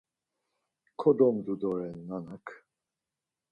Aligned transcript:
Kodomdu 0.99 1.53
doren 1.61 1.97
nanak! 2.09 2.45